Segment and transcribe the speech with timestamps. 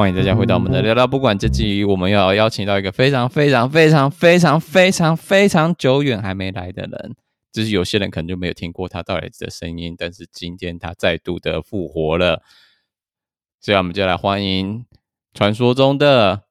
[0.00, 7.14] 欢迎大家回到我们的聊聊不管这集，我们要邀请到一个非常非常非常非常非常非常久远还没来的人，
[7.52, 12.40] 就是有些人可能就没有听过他到来的声音，但是今天他再度的复活了，
[13.60, 14.86] 所以我们就来欢迎
[15.34, 16.44] 传说中的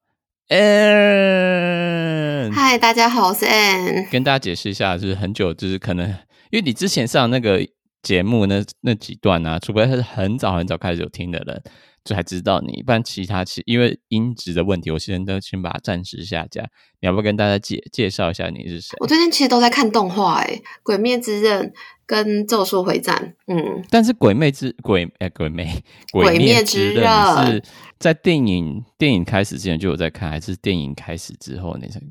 [0.50, 2.54] Ann。
[2.54, 4.11] 嗨，大家好，我是 Ann。
[4.11, 6.07] 跟大家解释一下，就是很久，就是可能
[6.52, 7.68] 因为你之前上那个
[8.04, 11.64] 节目那那几段啊，除非他是很早很早开始有听的人。
[12.04, 16.64] 就还知道你，不然其他其因为音质的问题，我现在都先把它暂时下架。
[17.02, 18.98] 你要不要跟大家介介绍一下你是谁？
[19.00, 21.66] 我最近其实都在看动画，诶《鬼灭之刃》
[22.06, 23.36] 跟《咒术回战》。
[23.54, 25.68] 嗯，但是鬼灭之鬼诶、欸、鬼灭
[26.12, 27.06] 鬼灭之刃
[27.46, 27.64] 是
[28.00, 32.02] 在电影电影开始之前就有在看，还是电影开始之后那才？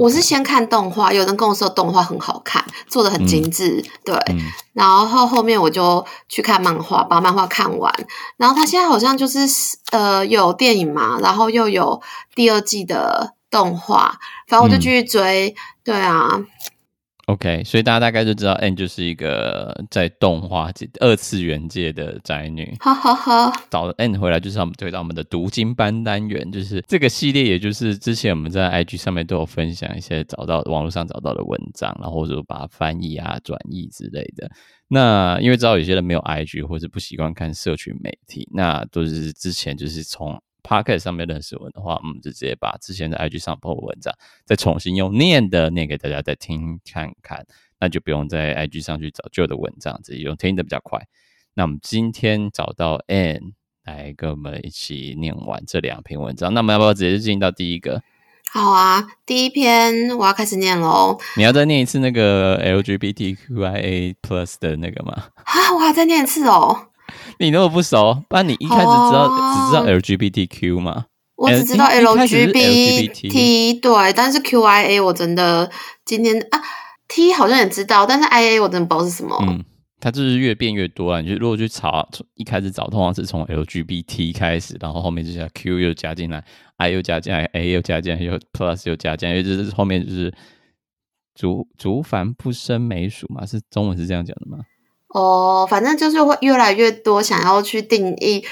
[0.00, 4.40] 我是先看动画，有人跟我说动画很好看，做的很精致，嗯、对、嗯。
[4.72, 7.92] 然后后面我就去看漫画，把漫画看完。
[8.36, 9.40] 然后他现在好像就是
[9.90, 12.00] 呃有电影嘛，然后又有
[12.34, 14.18] 第二季的动画，
[14.48, 15.54] 反正我就继续追、嗯。
[15.84, 16.40] 对啊。
[17.26, 22.76] OK，所以大家大概就知道，Ann 就是一个在动画界、二次元界的宅女。
[22.80, 23.50] 哈哈哈。
[23.70, 34.50] 找 Ann 回来就是我们回到我们的读经班单元，就是这个系列，也就是之前我们在 IG 上面都有分享一些找到网络上找到的文章，然后或者把它翻译啊、转译之类的。
[34.88, 40.38] 那因为知道有些人没有 IG 或者不习惯看社群媒体，那都是之前就是从。
[40.66, 44.12] Podcast 上面认识我的话，我们就直接把之前的 IG 上 po 文章
[44.46, 47.46] 再重新用念的念给大家再听看看，
[47.78, 51.06] 那就不用在 IG 上去找旧的文章，直接用听的比较快。
[51.52, 53.52] 那我们今天找到 Ann
[53.84, 58.02] 来跟我们一起念完这两篇文章，那我们要不要直接进到第一个？
[58.50, 61.18] 好啊，第一篇我要开始念喽。
[61.36, 65.12] 你要再念一次那个 LGBTQIA Plus 的那个吗？
[65.44, 66.88] 啊，我还要再念一次哦。
[67.40, 71.06] 你那么不熟，不然你一开始知道、oh, 只知道 LGBTQ 吗？
[71.36, 75.70] 我只知道 LGBT，对，但是 QIA 我真的
[76.04, 76.62] 今天啊
[77.08, 79.36] T 好像也知道，但是 IA 我真的不知道是什么。
[79.42, 79.64] 嗯，
[80.00, 81.20] 它就是越变越多啊！
[81.20, 86.42] 你就如果去查，一开始找，通常是从 LGBT 开始，然后后面就加 Q 又加进来
[86.76, 90.32] ，I 又加进来，A 又加进来，又 Plus 又加进来，因为这是后面就是
[91.34, 94.58] 竹竹繁不生梅属嘛，是中文是这样讲的吗？
[95.14, 98.44] 哦，反正就是会越来越多想要去定义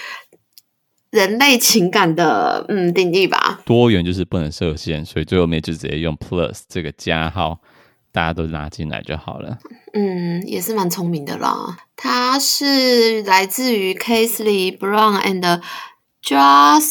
[1.10, 3.60] 人类情感的，嗯，定义吧。
[3.66, 7.58] 多元就是不能设限，所以最后面就直接用 plus 这个加号，
[8.12, 9.58] 大家都拉进来就好了。
[9.92, 11.78] 嗯，也是蛮聪明的啦。
[11.96, 15.60] 它是来自于 Kingsley Brown and
[16.22, 16.86] Joss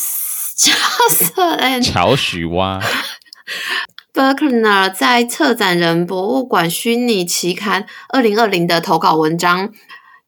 [0.57, 2.81] Joss and 乔许蛙。
[4.13, 9.69] Berkner 在策展人博物馆虚拟期刊二零二零的投稿文章《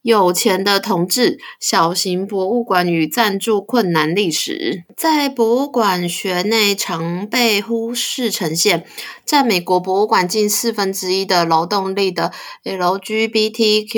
[0.02, 8.86] 有钱的同志：小型博物馆与赞助困难历史》在博物馆学内常被忽视呈现。
[9.26, 12.32] 占美国博物馆近四分之一的劳动力的
[12.64, 13.98] LGBTQIA+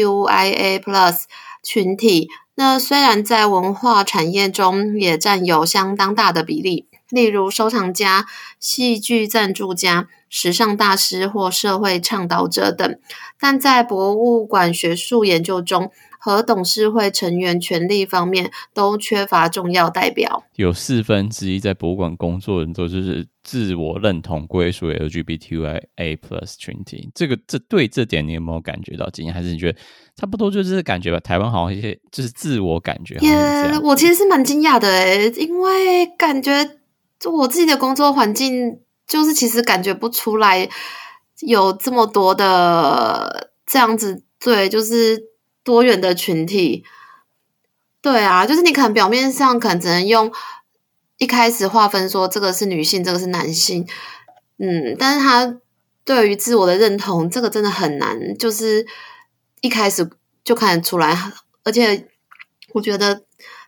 [0.79, 1.25] Plus
[1.61, 6.87] 群体，那虽然在文化产业中也占有相当大的比例。
[7.09, 8.25] 例如收藏家、
[8.59, 12.97] 戏剧赞助家、时尚大师或社会倡导者等，
[13.39, 20.43] 但在博物馆学术研究中和董事会成员权力方面都缺乏重要代表。
[20.55, 27.11] 有四分之一在博物馆工作的人都是自我认同归属于 LGBTQIA+ plus 群体。
[27.13, 29.33] 这个这对这点你有没有感觉到惊讶？
[29.33, 29.77] 还是你觉得
[30.15, 31.19] 差不多就是感觉吧？
[31.19, 33.15] 台湾好像一些就是自我感觉。
[33.21, 36.79] 也、yeah，我其实是蛮惊讶的诶，因为感觉。
[37.19, 40.69] 就我自己的工作环境，就是其实感觉不出来
[41.39, 45.23] 有这么多的这样子，对，就是
[45.63, 46.83] 多元的群体。
[48.01, 50.31] 对啊，就是你可能表面上可能只能用
[51.17, 53.87] 一开始划分说这个是女性，这个是男性，
[54.57, 55.57] 嗯，但是他
[56.03, 58.85] 对于自我的认同，这个真的很难，就是
[59.61, 60.07] 一开始
[60.43, 61.31] 就看得出来，
[61.63, 62.07] 而且
[62.73, 63.23] 我觉得。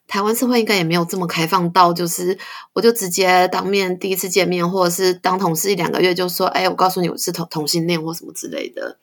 [0.07, 2.37] 台湾社会应该也没有这么开放到，就是
[2.73, 8.97] 我就直接当面第一次见面，或者是当同事一两个月就说，哎，我告诉你我是同同性恋或什么之类的，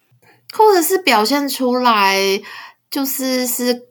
[0.53, 2.19] 或者是表现出来
[2.91, 3.83] 就是是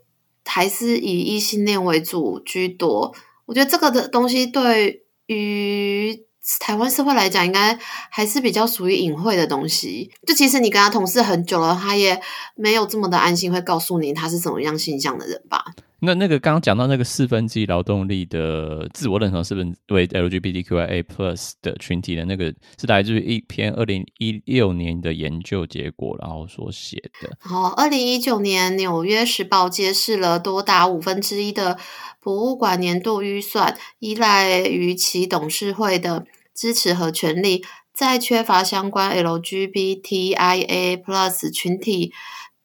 [0.44, 3.14] 还是以异性恋为主居多。
[3.46, 6.26] 我觉得这个的东西对于
[6.60, 7.78] 台湾社会来讲，应该
[8.10, 10.12] 还是比较属于隐晦的东西。
[10.26, 12.20] 就其实你跟他同事很久了，他也
[12.56, 15.64] 没有这么的安心会告诉你他是什么样性向的人吧。
[16.06, 27.38] 那那个刚刚讲到那个四分之一劳动力的自我认同是分为 LGBTQIA plus 的群体的那个是来自于一篇二零一六年的研究结果，然后所写的。
[27.40, 31.80] 好，二零一九年《纽约时报》揭示了多达五分之一的
[32.20, 37.64] 博物馆年度预算依赖于其董事会的支持和权力，
[37.94, 42.12] 在缺乏相关 LGBTIA plus 群体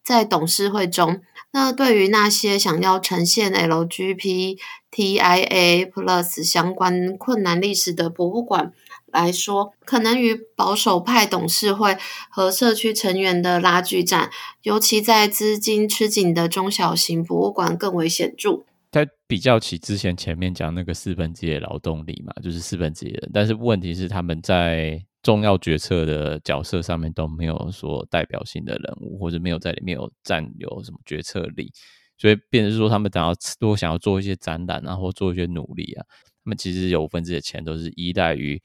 [0.02, 1.20] 在董事会中。
[1.50, 4.58] 那对于那些想要呈现 LGBTIA
[5.90, 8.72] Plus 相关困难历史的博物馆
[9.06, 11.96] 来说，可能与保守派董事会
[12.30, 14.30] 和社区成员的拉锯战，
[14.62, 18.64] 尤其在资金吃紧的中小型博物馆更为显著。
[18.92, 25.02] 在比较起之前前面讲那个四分之一的劳动力嘛，就是四分之一人，但是问题是他们在。
[25.22, 31.72] 重要决策的角色上面都没有说代表性的人物，或者没有在里面有占有什么决策力，
[32.16, 36.06] 所以变成说他们想要如果想要做一些展览啊，或做一些努力啊，
[36.44, 38.62] 他们其实有分之的钱都是依赖于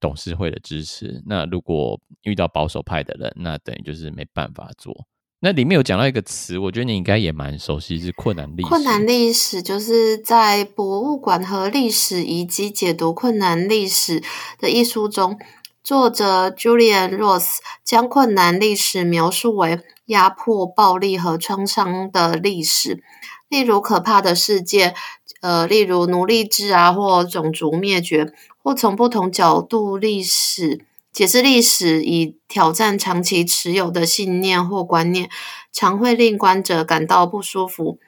[0.00, 1.22] 董事会的支持。
[1.26, 5.06] 那如果遇到保守派的人，那等于就是没办法做。
[5.42, 8.68] 那里面有讲到一个词，我觉得你应该也蛮熟悉，是困难历史。
[8.68, 14.20] 困难历史就是在《博物馆和历史以及解读困难历史》
[14.58, 15.38] 的一书中。
[15.82, 23.02] 作者 Julian Ross 将困难历史描述为压迫、暴力和创伤的历史，
[23.48, 24.94] 例如可怕的世界，
[25.40, 28.32] 呃，例如奴隶制啊，或种族灭绝，
[28.62, 35.30] 或从不同角度历史解释历史，以挑战长期持有的信念或观念，
[35.72, 37.98] 常会令观者感到不舒服。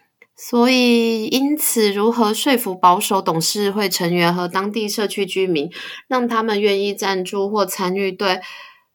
[0.51, 5.71] 所以，因此，如何说服保守董事会成员和当地社区居民，
[6.09, 8.41] 让他们愿意赞助或参与对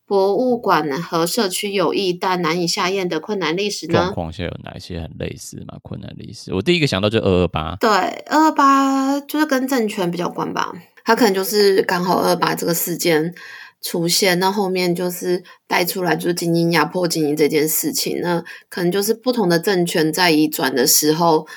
[0.06, 3.94] 博物馆和社区有益但难以下咽的困难历史呢？
[3.94, 5.78] 状况下有哪些很类似吗？
[5.82, 7.78] 困难历史，我第一个想到就二二八。
[7.80, 10.74] 对，二二八就是跟政权比较关吧，
[11.06, 13.34] 他可能就是刚好二二八这个事件。
[13.82, 21.48] 出现，那后面就是带出来，就是精英压迫精英这件事情，那可能就是不同的政权在移转的时候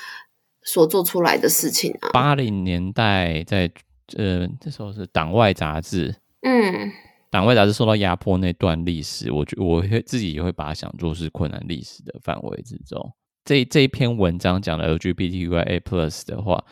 [0.63, 2.09] 所做出来的事情啊。
[2.13, 3.69] 八零年代在
[4.15, 6.91] 呃，这时候是党外杂志，嗯，
[7.29, 13.13] 党外杂志受到压迫那段历史，我觉我会自己也会把它想作是困难历史的范围之中。
[13.43, 16.63] 这这一篇文章讲的 LGBTQIA plus 的话。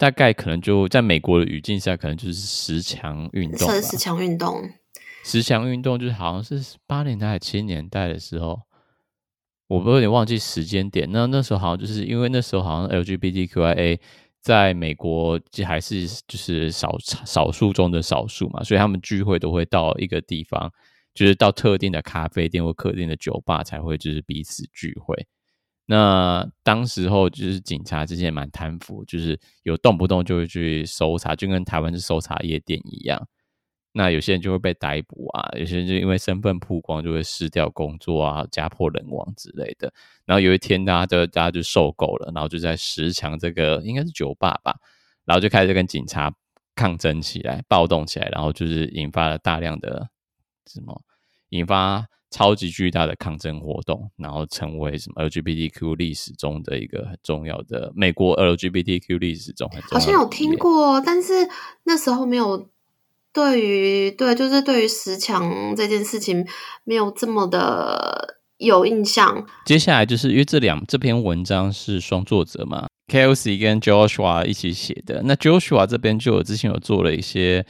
[0.00, 3.78] 大概可能就在美国的语境下，可能就是十强运动吧。
[3.82, 4.66] 十强运动，
[5.22, 8.60] 十强运动就是好像是八年代还是七年代的时候，
[9.68, 11.08] 我有点忘记时间点。
[11.12, 13.98] 那那时候好像就是因为那时候好像 LGBTQIA
[14.40, 20.72] 在美国还是就是少少数中的少数嘛，所以他们聚会都会到一个地方，
[21.14, 25.26] 就是到特定的咖啡店或特定的酒吧才会就是彼此聚会。
[25.84, 33.28] 那当时候就是警察之间蛮贪腐，就是有动不动就会去搜查，就跟台湾是搜查夜店一样。
[33.92, 39.92] 那有些人就会被逮捕啊，有些人就因为身份曝光就会失掉工作啊，家破人亡之类的。
[40.24, 44.76] 然后有一天大家就大家就受够了，然后就在十强这个应该是酒吧吧，
[45.24, 46.32] 然后就开始跟警察
[46.74, 50.08] 抗争起来，暴动起来，然后就是引发了大量的
[50.66, 51.02] 什么，
[51.50, 52.06] 引发。
[52.32, 59.98] 超级巨大的抗争活动，然后成为什么 LGBTQ 历史中的一个很重要的美国 LGBTQ 历史中很重要的。
[59.98, 61.32] 好像有听过，但是
[61.82, 62.70] 那时候没有
[63.32, 66.46] 对于对，就是对于十强这件事情
[66.84, 69.46] 没有这么的有印象。
[69.66, 75.22] 接下来就是因为这两这篇文章是双作者嘛，Kelsey 跟 Joshua 一起写的。
[75.24, 77.64] 那 Joshua 这边就有之前有做了一些。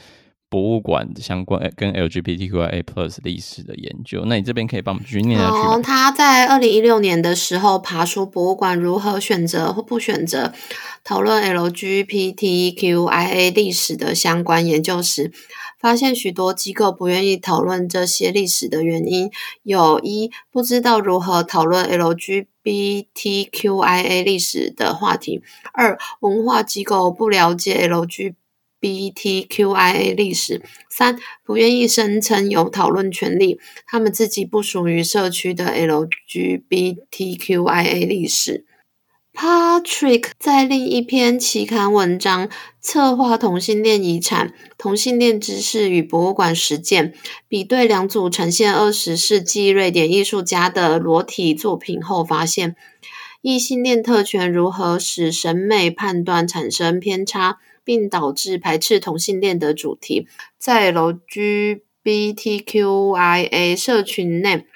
[0.51, 5.55] 博物馆相关跟 LGBTQIA+ Plus 历史的研究，那你这边可以帮我们去念下去。
[5.55, 10.51] 哦，他在二零一六年的时候爬出博物馆如何选择或不选择
[11.05, 15.31] 讨论 LGBTQIA 历史的相关研究时，
[15.79, 19.31] 发现许多机构不愿意讨论这些历史的原因
[19.63, 25.39] 有：一、不知道如何讨论 LGBTQIA 历史的话题；
[25.71, 28.33] 二、文化机构不了解 LGBT。
[28.81, 37.07] BTQIA 历史，三不愿意声称有讨论权利，他们自己不属于社区的 LGBTQIA
[38.07, 38.65] 历史。
[39.33, 42.47] Patrick 在另一篇期刊文章
[42.81, 47.13] 《策划同性恋遗产：同性恋知识与博物馆实践》，
[47.47, 52.75] 比对两组呈现二十世纪瑞典艺术家的裸体作品后，发现
[53.41, 57.59] 异性恋特权如何使审美判断产生偏差。
[57.83, 60.27] 并导致排斥同性恋的主题，
[60.59, 64.67] 在 LGBTQIA 社群内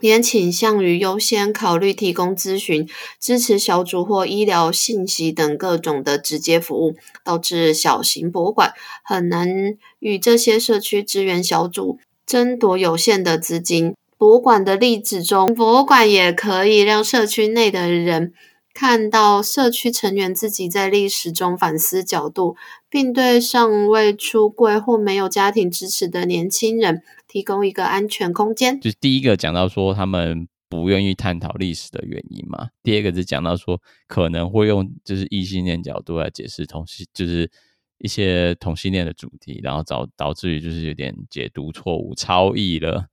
[0.00, 2.86] 也倾向于优先考虑提供咨询、
[3.18, 13.94] 支持小组或医疗信息等各种的直接服务，导致小型博物馆很难与这些社区资源小组争夺有限的资金。
[14.22, 18.32] 博物馆的例子中，博物馆也可以让社区内的人。
[18.72, 22.54] 看到社区成员自己在历史中反思角度，
[22.88, 28.80] 并对尚未出柜或没有家庭支持的年轻人提供一个安全空间。
[28.80, 37.50] 就是第一个讲到说他们不愿意探讨历史的原因嘛，第二个是讲到说可能会用就是异性恋角度来解释同性，就是
[37.98, 43.06] 一些同性恋的主题，然后导导致于就是有点解读错误，超译了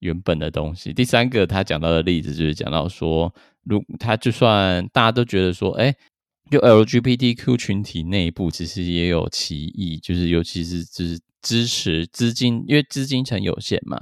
[0.00, 0.92] 原本的东西。
[0.92, 3.34] 第三个他讲到的例子就是讲到说。
[3.64, 5.94] 如他就算大家都觉得说，哎，
[6.50, 14.00] 就 LGBTQ 群体内部其实也有歧义，就是尤其是支支持资金，因为资金层有限嘛，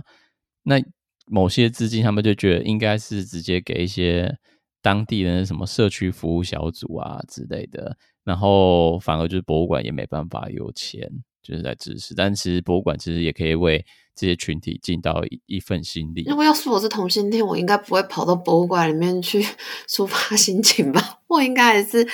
[0.62, 0.80] 那
[1.26, 4.32] 某些资金他们就觉得应该是直接给一些
[4.80, 11.10] 当地人什么社区服务小组啊之类的，然后反而就是博物馆也没办法有钱
[11.42, 13.84] 就是在支持，但其实博物馆其实也可以为。
[14.16, 16.24] 这些群体尽到一一份心力。
[16.26, 19.46] 如果要是我是同性恋，我应该不会跑到博物馆里面去
[19.88, 21.18] 抒发心情吧？
[21.28, 22.06] 我应该还是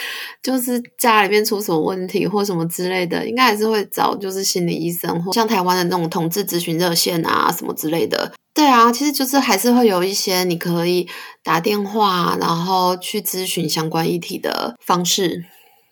[0.43, 8.33] 就是家里面出什么问题或什么之类的，应该还是会找就是心理医生或像台湾的那种同志咨询热线啊什么之类的。
[8.55, 11.09] 对啊，其实就是还是会有一些你可以
[11.43, 15.45] 打电话然后去咨询相关议题的方式。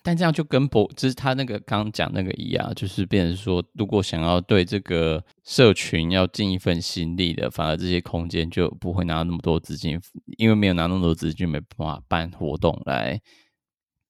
[0.03, 10.01] 但这样就跟博，就是他那个刚讲那个一样，就是变成说，如果想要对这个社群要尽一份心力的，反而这些空间就不会拿那么多资金，
[10.39, 13.21] 因为没有拿那么多资金，没办法办活动来。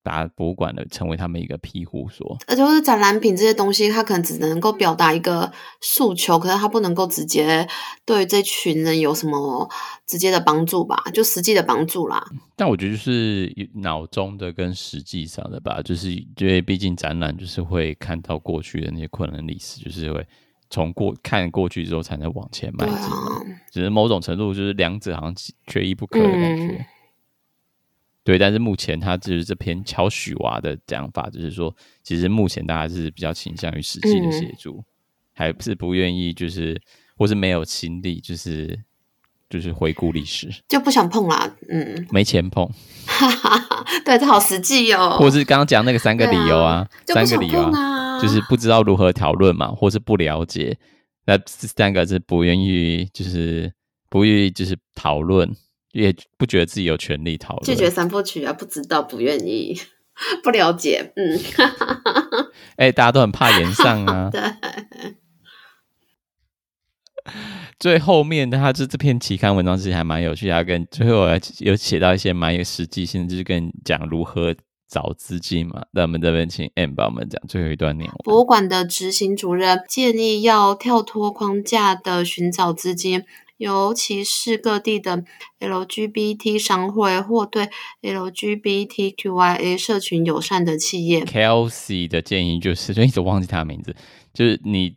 [0.03, 7.69] 把博物馆的成为他们一个庇护所，而且是展览品这些东西，它可能只能够表达一个诉求，可是它不能够直接
[8.07, 9.69] 对这群人有什么
[10.07, 11.03] 直接的帮助吧？
[11.13, 12.25] 就实际的帮助啦。
[12.57, 20.27] 但我觉得就是脑中的跟实际上的吧，就是因为毕竟展览就是会看到过去的那些困难历史，就是会
[20.71, 25.35] 从过看过去之后才能往前迈进，啊、只是某种程度就是两者好像
[25.67, 26.75] 缺一不可的感觉。
[26.75, 26.87] 嗯
[28.23, 34.85] 对，但是目前他就是这篇乔许娃的讲法，就是说，其实目前大家是比较倾向于实际的协助，嗯、
[35.33, 36.79] 还是不愿意，就是
[37.17, 38.79] 或是没有心力，就是
[39.49, 42.71] 就是回顾历史，就不想碰啦，嗯，没钱碰，
[44.05, 45.17] 对，这好实际哦。
[45.19, 50.77] 或是刚刚讲那个三个理由啊，啊三个理由啊，就是不知道如何讨论嘛，或是不了解，
[51.25, 53.73] 那这三个是不愿意，就是
[54.11, 55.51] 不愿意，就是讨论。
[55.93, 59.77] 也不觉得自己有权利讨论，拒绝三部曲啊，不知道，不愿意，
[60.43, 61.39] 不了解，嗯，
[62.77, 64.31] 哎、欸，大家都很怕炎上啊。
[64.33, 64.41] 对，
[67.79, 71.27] 最后面的他就这篇期刊文章其实还蛮有趣的，他跟最后
[71.59, 74.55] 有写到一些蛮有实际性，就是跟讲如何
[74.89, 75.83] 找资金嘛。
[75.93, 78.15] 那我们这边请 M 帮我们讲最后一段内容。
[78.25, 83.25] 博物馆的执行主任建议要跳脱框架的寻找资金。
[83.61, 85.23] 尤其是各地的
[85.59, 87.69] LGBT 商会或对
[88.01, 91.27] LGBTQIA 社群友善的企业。
[91.27, 93.95] Kelsey 的建议就是，就一直忘记他的名字，
[94.33, 94.97] 就是你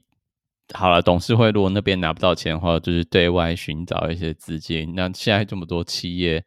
[0.73, 4.93] 好了，董事会如果那边拿不到钱的话，就是对外寻找一些资金。
[4.95, 6.45] 那现在这么多企业，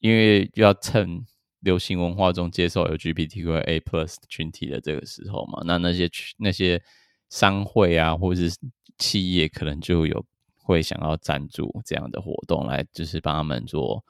[0.00, 1.26] 因为要趁
[1.60, 6.82] 流行文化中接受 LGBTQIA Plus 群体的这个时候嘛，那那些那些
[7.28, 8.56] 商会啊，或者是
[8.96, 10.24] 企业，可能就有。
[10.62, 14.04] 会想要赞助这样的活动，来就是帮他们做，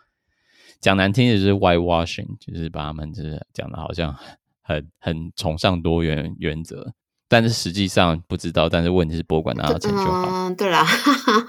[0.81, 4.15] 讲难听的就是 whitewashing，就是把他们就是讲的好像
[4.61, 6.93] 很很崇尚多元原则，
[7.29, 8.69] 但是实际上不知道。
[8.69, 10.29] 但是问题是博物馆拿到钱就好。
[10.29, 10.87] 嗯，对啦，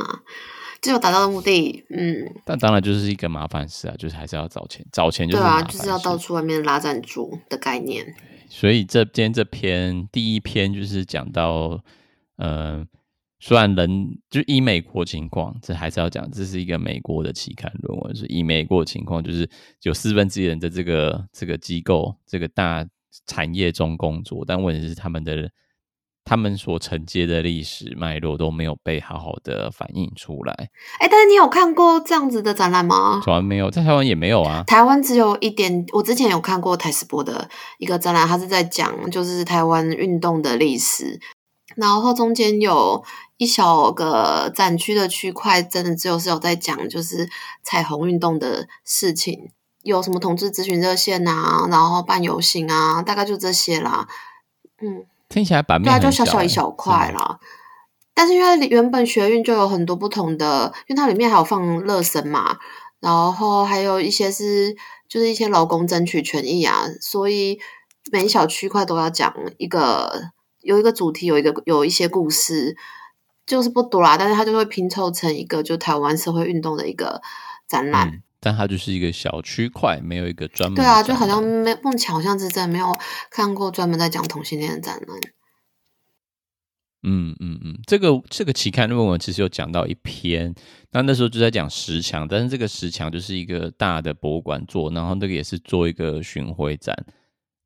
[0.81, 1.86] 只有达到的目的。
[1.89, 8.15] 嗯，但当然就是一个麻烦事啊，就是还是要找钱，找钱就是对啊，就是要到处外面拉赞助的概念。
[8.50, 11.81] 所以这今天这篇第一篇就是讲到，
[12.38, 12.88] 嗯。
[13.45, 19.50] 虽然人就以美国情况，这还是要讲，这是一个美国的期刊论文，是以美国情况，就是
[19.81, 22.85] 有四分之一人在这个这个机构、这个大
[23.27, 25.51] 产业中工作，但问题是他们的
[26.23, 30.53] 他们所承接的历史脉络都没有被好好的反映出来。
[31.01, 33.19] 哎，但是你有看过这样子的展览吗？
[33.25, 34.63] 从来没有，在台湾也没有啊。
[34.65, 41.19] 台湾只有一点，我之前有看过台斯博的一个展览，他是在讲就是台湾运动的历史。
[41.75, 43.03] 然后中间有
[43.37, 47.29] 一小个展区的区块，真的只有是有在讲就是
[47.61, 49.49] 彩虹运动的事情，
[49.81, 54.07] 有什么同志咨询热线啊，然后办游行啊，大概就这些啦。
[54.81, 57.39] 嗯，听起来版面对啊，就小小一小块啦。
[58.13, 62.57] 但是因为原本学运就有很多不同的，因为它里面还有放乐声嘛，
[62.99, 64.75] 然后还有一些是
[65.09, 67.59] 就是一些劳工争取权益啊，所以
[68.11, 70.29] 每一小区块都要讲一个
[70.63, 72.75] 有一个主题，有一个有一些故事，
[73.46, 77.22] 就是不多啦，但是它就会拼凑成一个就台湾社会运动的一个
[77.67, 78.10] 展览。
[78.10, 80.75] 嗯但它就是一个小区块，没有一个专门。
[80.75, 82.93] 对啊，就好像没梦巧，好像是真的没有
[83.32, 85.17] 看过专门在讲同性恋的展览。
[87.03, 90.53] 嗯嗯嗯，这个这个期刊论文其实有讲到一篇，
[90.91, 96.93] 那那时候就在讲十强，但是这个十强就是一个大的博物馆做，然后那个也是做一个巡回展，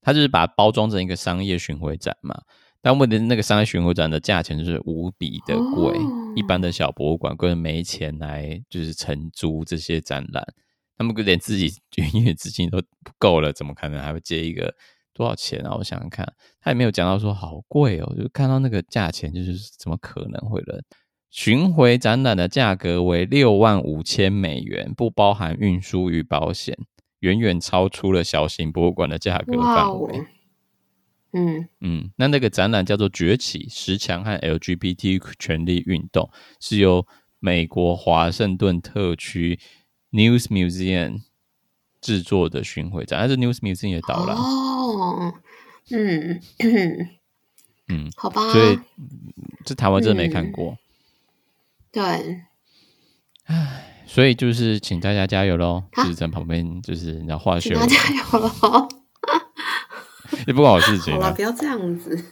[0.03, 2.43] 它就是把它包装成一个商业巡回展嘛。
[2.87, 10.41] 但问题是那个商业巡回展的价钱就是无比的贵，哦、一般的小博物馆根本没钱来就是承租这些展览。
[10.97, 11.69] 他们连自己
[12.13, 14.73] 营业资金都不够了，怎么可能还会接一个
[15.13, 15.75] 多少钱啊？
[15.75, 16.25] 我想想看，
[16.61, 20.81] 他也没有讲到说好贵哦，就看到那个价钱，就是怎么可能会了？
[21.29, 26.77] 巡回展览的价格为六万五千美元，不包含运输与保险，
[27.19, 30.21] 远远超出了小型博物馆的价格范围。
[31.33, 36.29] 嗯嗯，那那个展览叫做《崛起十强和 LGBT 权利运动》，
[36.59, 37.05] 是由
[37.39, 39.59] 美国华盛顿特区。
[40.09, 41.23] News Museum
[41.99, 45.33] 制作的巡回展，还是 News Museum 也导览哦，
[45.91, 46.41] 嗯
[47.89, 48.79] 嗯，好吧，所以
[49.65, 50.77] 这台湾真的没看过，嗯、
[51.91, 52.41] 对，
[53.43, 55.83] 唉，所以就是请大家加油喽！
[55.91, 58.87] 就是在旁边，就是你要化学，大家加油喽！
[60.45, 62.23] 也不关我事情，好了，不要这样子。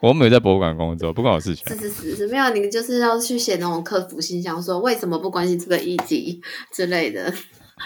[0.00, 1.66] 我没有在博物馆工作，不关我事情。
[1.68, 6.40] 是是是是，没有你就是要去写那种客服信箱，说为什么不关心这个议题
[6.72, 7.32] 之类的。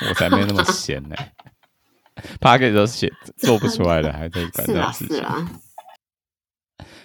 [0.09, 1.33] 我才没那么闲呢、欸，
[2.41, 5.17] 怕给都写做不出来的， 还在管这种事情。
[5.17, 5.49] 是啦。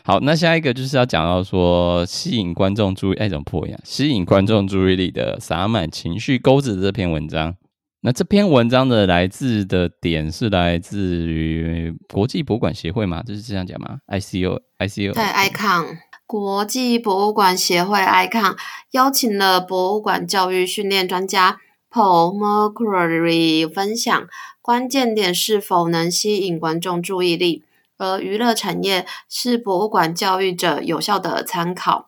[0.03, 3.75] 好，那下一个就是要讲到说吸引观众注意，哎，怎么破音？
[3.85, 7.55] 吸引观众注意力的洒满情绪钩子的这篇文章。
[8.07, 13.21] 那这篇文章的来自的点是来自于国际博物馆协会吗？
[13.21, 18.55] 就是这样讲吗？ICO，ICO，对，ICON 国际博物馆协会 ICON
[18.91, 21.59] 邀请了博物馆教育训练专家
[21.91, 24.25] Paul Mercury 分享，
[24.61, 27.65] 关键点是否能吸引观众注意力，
[27.97, 32.07] 而娱乐产业是博物馆教育者有效的参考。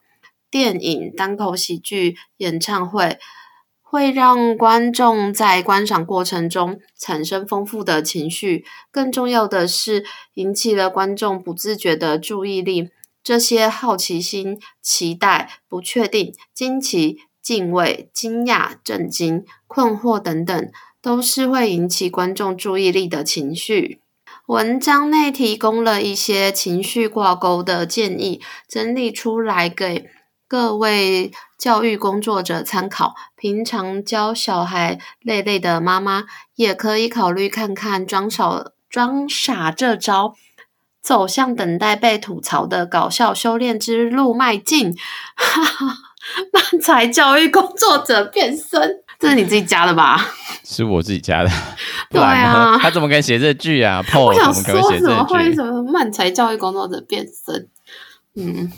[0.49, 3.19] 电影、单口喜剧、演唱会。
[3.91, 12.91] 会让观众在观赏过程中产生丰富的情绪，更重要的是引起了观众不自觉的注意力。
[13.23, 20.71] 这些好奇心、期待、不确定、惊奇、敬畏、惊讶、震惊、困惑等等，
[21.02, 24.02] 都是会引起观众注意力的情绪。
[24.45, 30.08] 文章内提供了一些情绪挂钩的建议，整理出来给
[30.49, 36.23] 各位教育工作者参考，平常教小孩累累的妈妈
[36.55, 40.33] 也可以考虑看看装傻装傻这招，
[41.03, 44.95] 走向等待被吐槽的搞笑修炼之路迈进。
[45.35, 45.97] 哈哈，
[46.51, 50.19] 漫才教育工作者变身，这是你自己加的吧？
[50.65, 51.51] 是我自己加的。
[52.09, 54.03] 对啊，他怎么敢写这句啊？
[54.15, 57.69] 我想说怎么会什么漫才教育工作者变身？
[58.33, 58.71] 嗯。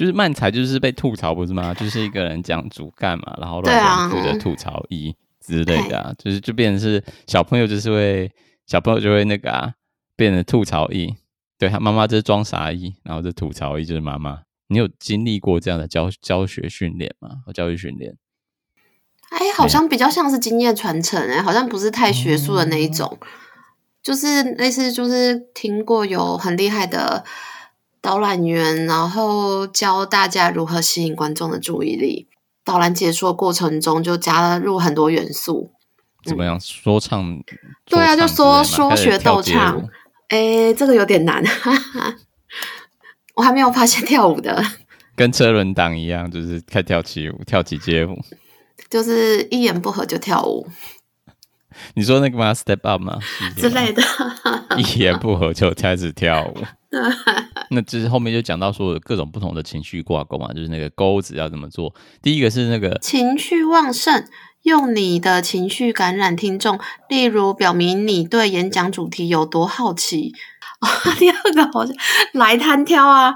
[0.00, 1.74] 就是漫才，就是被吐槽不是吗？
[1.74, 8.32] 就是一个人讲主干嘛，然后乱吐的吐槽一之类的啊，就是就变成是小朋友就是会
[8.66, 9.74] 小朋友就会那个啊，
[10.16, 11.14] 变成吐槽一，
[11.58, 14.40] 对他妈妈就是装傻一，然后就吐槽一就是妈妈。
[14.68, 17.28] 你有经历过这样的教教学训练吗？
[17.44, 18.16] 和教育训练？
[19.28, 23.26] 哎，好像比较像是经验传承，哎，好像不是太学术的那一种，嗯、
[24.02, 27.22] 就是类似就是听过有很厉害的。
[28.00, 32.28] 导览员，然后教大家如何吸引观众的注意力。
[32.64, 35.72] 导览解说过程中就加入很多元素，
[36.24, 36.58] 怎么样？
[36.60, 37.42] 说唱？
[37.86, 39.82] 对啊，就说说学逗唱。
[40.28, 41.42] 哎，这个有点难，
[43.34, 44.62] 我还没有发现跳舞的，
[45.16, 48.16] 跟车轮党一样，就是开跳起舞，跳起街舞，
[48.88, 50.68] 就是一言不合就跳舞。
[51.94, 53.18] 你说那个吗？Step up 吗？
[53.56, 54.02] 之类的，
[54.76, 56.56] 一言不合就开始跳舞。
[57.70, 61.94] 那就是后面就讲到说各种不同的情绪挂钩嘛，就是那个钩子要怎么做。
[62.20, 64.26] 第一个是那个情绪旺盛，
[64.62, 66.78] 用你的情绪感染听众，
[67.08, 70.34] 例如表明你对演讲主题有多好奇。
[70.80, 71.94] 哦， 第二个好像
[72.32, 73.34] 来单挑啊，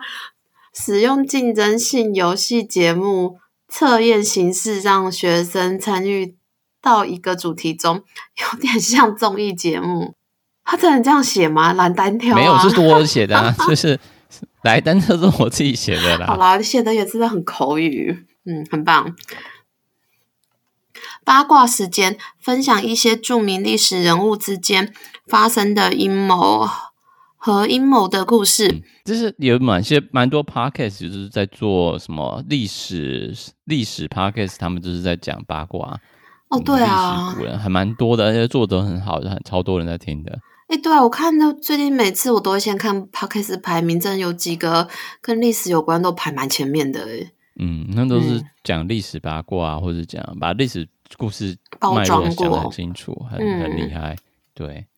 [0.75, 6.35] 使用竞争性游戏节目测验形式，让学生参与
[6.81, 8.03] 到一个主题中，
[8.53, 10.15] 有点像综艺节目。
[10.67, 11.75] 他真的这样写吗？
[11.75, 14.01] 懒单挑、啊、没有，是多写的啊， 就是
[14.65, 16.27] 来，但这是我自己写的啦。
[16.27, 19.15] 好啦，写的也真的很口语，嗯，很棒。
[21.25, 24.93] 八卦时间，分享一些著名历史人物之间
[25.27, 26.69] 发生的阴谋
[27.37, 28.69] 和阴谋的故事。
[28.69, 35.99] 嗯、就是有蛮些蛮多 podcast，就是在做什么历史历史 podcast，他们就是在讲八卦。
[36.49, 40.39] 哦，对啊，还蛮多的，而且做的很好的，很超多人在听的。
[40.75, 44.89] 哎，对啊，我看到最近每次我都会先看 podcast 排名，真的有几个
[45.21, 47.07] 跟历史有关，都排蛮前面的。
[47.61, 54.17] 嗯，那都是讲历史八卦，啊，嗯、或者讲把历史故事脉络讲的很清楚，很很厉害。
[54.53, 54.89] 对，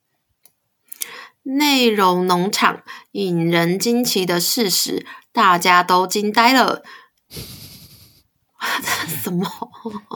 [1.42, 2.80] 内容农场
[3.12, 6.82] 引人惊奇的事实，大家都惊呆了。
[9.06, 9.46] 什么？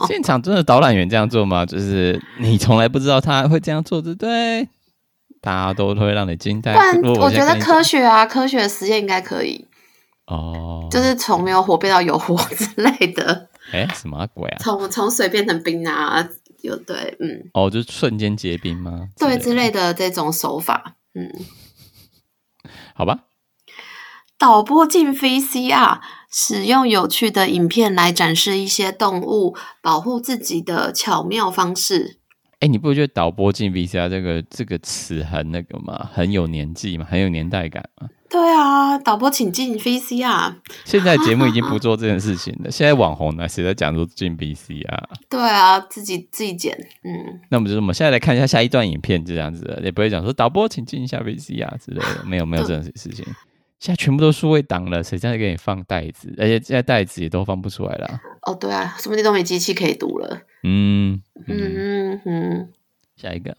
[0.07, 1.63] 现场真的导览员这样做吗？
[1.67, 4.67] 就是你从来不知道他会这样做，对不对？
[5.41, 6.73] 大家都会让你惊呆。
[6.73, 9.67] 但我觉得科学啊，科学实验应该可以。
[10.27, 13.49] 哦，就是从没有火变到有火之类的。
[13.73, 14.57] 哎，什么鬼啊？
[14.61, 16.25] 从从水变成冰啊？
[16.61, 17.49] 有对，嗯。
[17.53, 19.09] 哦，就是瞬间结冰吗？
[19.17, 21.27] 对，之类的这种手法，嗯。
[22.93, 23.25] 好吧。
[24.37, 25.99] 导播进 VCR，
[26.31, 32.20] 使用有趣的影片来展示一些动物保护自己的巧妙方式。
[32.61, 36.09] 哎，你不觉得导播进 VCR 这个这个词很那个吗？
[36.13, 37.05] 很有年纪嘛？
[37.09, 38.07] 很有年代感嘛？
[38.29, 40.53] 对啊，导播请进 VCR。
[40.85, 42.69] 现在节目已经不做这件事情了。
[42.69, 45.03] 现在网红呢，谁在讲说进 VCR？
[45.27, 46.77] 对啊，自己自己剪。
[47.03, 53.25] 嗯，那我们就我们现在来看一下下一段影片，就这样子的，也不会讲说导播请进一下 VCR 之类的，没有没有这种事情。
[53.81, 56.31] 现在全部都数位档了，谁在给你放袋子？
[56.37, 58.21] 而且现在袋子也都放不出来了。
[58.43, 60.43] 哦，对啊，什么地方都没机器可以读了。
[60.63, 62.69] 嗯嗯嗯嗯，
[63.15, 63.57] 下一个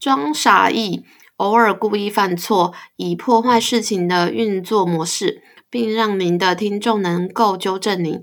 [0.00, 1.04] 装傻意，
[1.36, 8.20] 偶尔故意犯错，以破坏事情的运作模式，并让您的听众能够纠正您。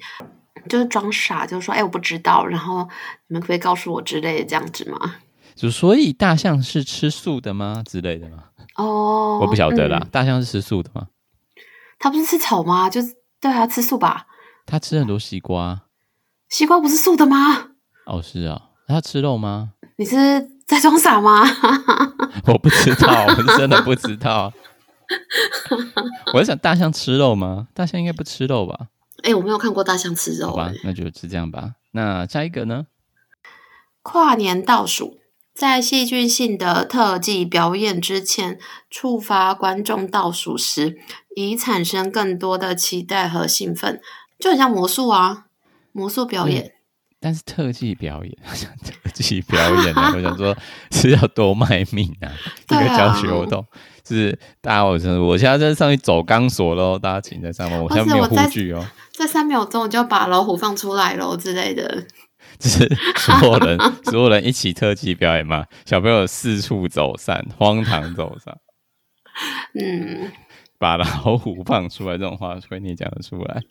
[0.67, 2.83] 就是装傻，就是说，哎，我不知道，然后
[3.29, 5.15] 你们可以告诉我之类的，这样子吗？
[5.55, 7.81] 就所以大象是吃素的吗？
[7.89, 8.43] 之类的吗？
[8.75, 9.99] 哦，我不晓得啦。
[10.03, 11.07] 嗯、大象是吃素的吗？
[11.99, 12.89] 他不是吃草吗？
[12.89, 14.25] 就是对啊，吃素吧。
[14.65, 15.83] 他吃很多西瓜，
[16.49, 17.71] 西瓜不是素的吗？
[18.05, 18.63] 哦，是啊。
[18.87, 19.73] 他吃肉吗？
[19.97, 20.15] 你是
[20.65, 21.43] 在装傻吗？
[22.47, 24.51] 我不知道，我是真的不知道。
[26.33, 27.67] 我在想，大象吃肉吗？
[27.75, 28.87] 大象应该不吃肉吧？
[29.23, 30.47] 哎、欸，我没有看过大象吃肉。
[30.47, 31.73] 好吧，那就是这样吧。
[31.91, 32.87] 那下一个呢？
[34.01, 35.18] 跨年倒数。
[35.59, 38.57] 在戏剧性的特技表演之前，
[38.89, 40.97] 触发观众倒数时，
[41.35, 43.99] 以产生更多的期待和兴奋，
[44.39, 45.47] 就很像魔术啊，
[45.91, 46.71] 魔术表演。
[47.19, 48.33] 但是特技表演，
[49.03, 50.13] 特技表演呢？
[50.15, 50.55] 我想说，
[50.91, 52.31] 是要多卖命啊！
[52.65, 53.65] 这个教学活动，
[54.01, 58.87] 就是大家，我真我现在在上去走钢索喽，大家请在上面，我现在没有护具哦。
[59.11, 62.05] 在三秒钟我就把老虎放出来喽之类的。
[62.59, 68.57] 就是 所有人， 所有人一起特技表演嘛，小朋友四处走散，荒唐走散。
[69.73, 70.31] 嗯，
[70.77, 73.61] 把老虎放出来这种话，所以你讲得出来？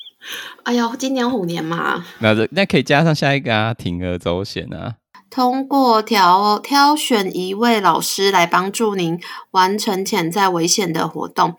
[0.64, 4.96] 哎呀，今年虎年嘛，那这那可以加上下一个啊，铤而走险啊。
[5.31, 9.20] 通过挑挑选一位老师来帮助您
[9.51, 11.57] 完成潜在危险的活动，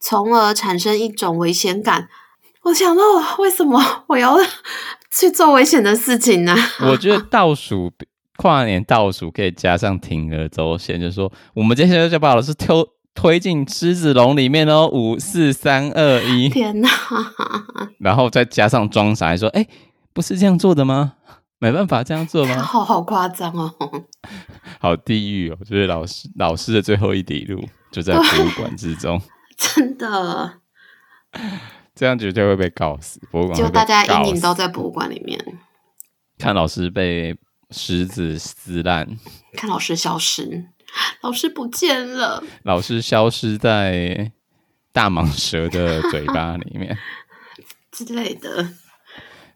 [0.00, 2.08] 从而产生一种危险感。
[2.62, 3.02] 我想到，
[3.38, 4.36] 为什么我要？
[5.10, 6.58] 去做危险的事情呢、啊？
[6.90, 7.92] 我觉得倒数
[8.36, 12.76] 跨年倒数可以加上铤而走险，就是说我们接下来就把老师推
[13.14, 16.88] 推进狮子笼里面哦，五四三二一，天哪！
[17.98, 19.66] 然后再加上装傻，说哎，
[20.12, 21.14] 不是这样做的吗？
[21.58, 22.54] 没办法这样做吗？
[22.62, 23.74] 好好夸张哦，
[24.78, 25.58] 好地狱哦！
[25.64, 29.20] 就是老师老师的最后一里路就在博物馆之中，
[29.56, 30.60] 真的。
[31.98, 35.36] 这样绝对会被告死，博物馆就大家阴影都在博物馆里面，
[36.38, 37.36] 看老师被
[37.72, 39.18] 石子撕烂，
[39.54, 40.66] 看老师消失，
[41.22, 44.30] 老师不见了，老师消失在
[44.92, 46.96] 大蟒蛇的嘴巴里面。
[47.90, 48.68] 之类的，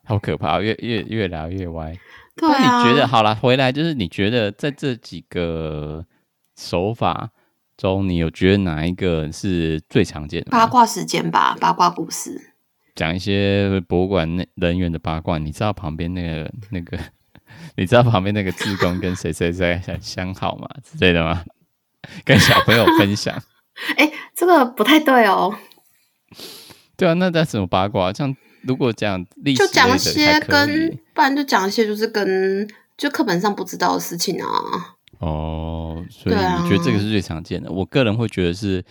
[0.04, 1.96] 好可怕，越越越聊越歪。
[2.34, 6.04] 对啊，那你觉得好了，回来就是你觉得在这几个
[6.56, 7.30] 手法。
[7.82, 10.52] 中，你有觉得哪一个是最常见的？
[10.52, 12.54] 八卦时间吧，八卦故事，
[12.94, 15.36] 讲一些博物馆那人员的八卦。
[15.38, 16.96] 你知道旁边那个那个，
[17.76, 20.68] 你知道旁边那个志工跟谁谁谁相好吗？
[20.84, 21.42] 之类的吗？
[22.24, 23.34] 跟小朋友分享。
[23.96, 25.52] 哎、欸，这个不太对哦。
[26.96, 28.12] 对啊，那在什么八卦？
[28.12, 34.94] 像如果讲历史，就讲一些跟，不然就讲一些就是跟就课本上不知道的事情啊。
[35.22, 37.68] 哦，所以你觉得这个是最常见的？
[37.68, 38.84] 啊、我个人会觉得是，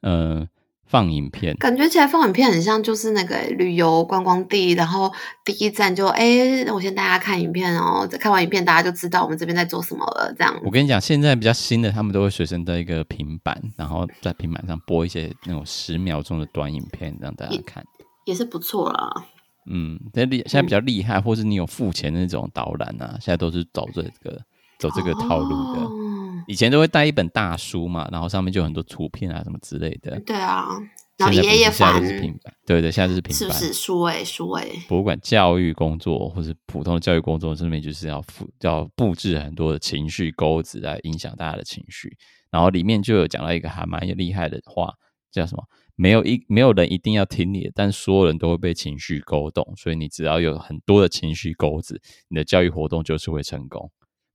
[0.00, 0.48] 呃，
[0.86, 5.12] 放影片，感觉起来放影片很像就是那个旅游观光地，然后
[5.44, 10.34] 第一站就哎，我先带大家看影片哦，看完影片大家就知道我们这边在做什么了。
[10.38, 17.84] 这样，我跟你讲，现在比较新的，他们都会随身带一个平板，然后在平板上播一些那种十秒钟的短影片，让大家看，
[18.24, 19.26] 也，也是不错啦。
[19.66, 24.40] 嗯，现在现在比较厉害，嗯、或是你有付钱的那种导览啊，现在都是走这个
[24.78, 25.80] 走这个套路的。
[25.80, 25.90] 哦、
[26.46, 30.18] 以前都会带一本大书嘛，然后上面就有很多图片啊什么之类的。
[30.20, 30.68] 对啊，
[31.16, 33.38] 然后爷爷现在都是平板，对对，现在都是平板。
[33.38, 34.78] 是不是数位数位？
[34.88, 42.16] 博物馆教育工作或是普通的教育工作，上面就是要布要布置很多的情绪钩子来影响大家的情绪。
[42.50, 44.92] 然后里面就有讲到一个还蛮厉害的话，
[45.32, 45.64] 叫什么？
[45.96, 53.88] 没有一没有人一定要听你的，但所有人都会被情绪勾动，所以你只要有很多的情绪钩子，你的教育活动就是会成功，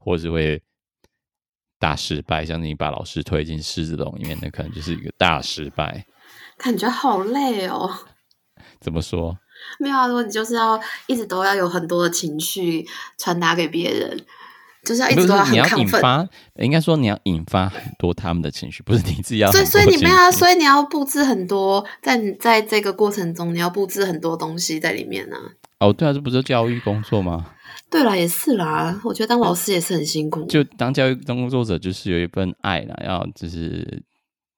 [0.10, 0.62] 或是会
[1.80, 2.44] 大失败。
[2.44, 6.06] 像你把老师推进狮子笼里面，那可能就是一个大失败。
[6.58, 7.90] 感觉好累哦。
[8.82, 9.38] 怎么说？
[9.80, 12.88] 没有啊，如果你就是要一直都要有很多的情绪
[13.20, 14.26] 传达给别人。
[14.82, 19.52] 就是要一直都要很亢奋，发，应该说你要引发很多他们的情绪，不是你自己要。
[19.52, 25.88] 所以，所以你没有啊，所以你要布置很多，在你在这个过程中，你要布置很多东西在里面呢、啊。
[25.88, 27.54] 哦，对啊，这不是教育工作吗？
[27.90, 29.02] 对啦，也是啦。
[29.04, 30.46] 我觉得当老师也是很辛苦。
[30.46, 34.04] 就当教育工作者，就是有一份爱啦，要就是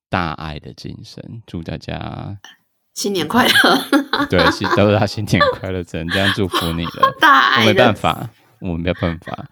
[0.10, 1.42] 大爱的精神。
[1.48, 2.38] 祝大家
[2.94, 4.26] 新年快乐！
[4.30, 4.40] 对，
[4.76, 7.16] 都是他新年快乐，只能这样祝福你了。
[7.22, 9.48] 大爱，没办法，我们没有办法。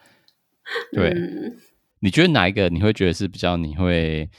[0.92, 1.58] 对，嗯、
[2.02, 4.30] 你觉得哪一个你会觉得是比较你会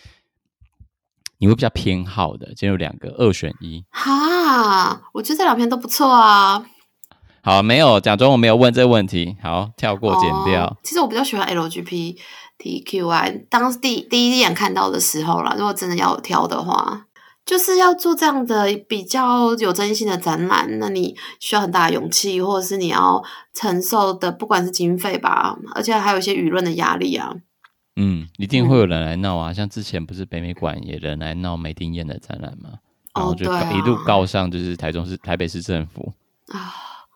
[1.39, 2.49] 你会比较偏好的？
[2.49, 3.83] 今天有两个，二选一。
[3.91, 6.63] 哈，我觉得这两篇都不错啊。
[7.43, 9.37] 好，没有，假装我没有问这个问题。
[9.43, 10.67] 好，跳过，剪掉。
[10.67, 17.07] 哦、其实我比较喜欢 LGBTQI，当时第第一眼看到的时候啦，如果真的要挑的话。
[17.47, 23.21] 就是要做这样的比较有争议性的展览，那你需要很大的勇气，或者是你要
[23.53, 27.35] 承受的，不管是经费吧，而且还有一些舆论的压力啊。
[27.97, 32.75] 嗯，一定会有人来闹啊，嗯、像之前不是北美馆也人来闹梅丁燕的展览吗？
[33.17, 36.13] 然后就一路告上就是台中市、台北市政府
[36.53, 36.73] 啊。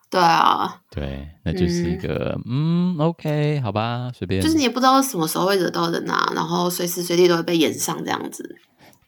[0.09, 4.41] 对啊，对，那就是一个嗯，嗯，OK，好吧，随便。
[4.41, 8.55] 就是你也不知道什么时候会惹到人啊，然后随时随地都会被演上这样子。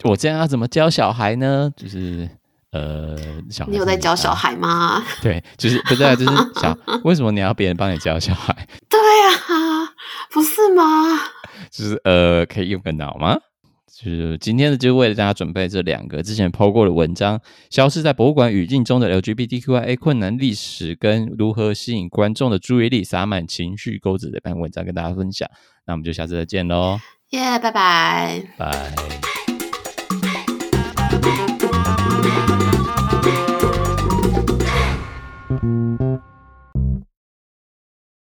[0.03, 1.71] 我这样要怎么教小孩呢？
[1.77, 2.29] 就是
[2.71, 3.15] 呃，
[3.49, 5.01] 小孩，你有在教小孩吗？
[5.21, 6.77] 对，就是不对，就是小。
[7.05, 8.67] 为什么你要别人帮你教小孩？
[8.89, 9.89] 对啊，
[10.31, 10.83] 不是吗？
[11.71, 13.37] 就是呃，可以用个脑吗？
[13.99, 25.49] 就是今天的，就为了大家准备这两个之前 PO 过的文章，消失在博物馆语境中的 LGBTQIA 困难历史跟如何吸引观众的注意力，洒满情绪钩子的这篇文章跟大家分享。
[25.87, 26.99] 那我们就下次再见喽！
[27.31, 28.93] 耶，拜拜，拜。